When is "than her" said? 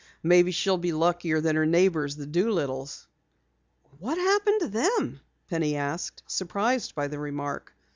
1.41-1.67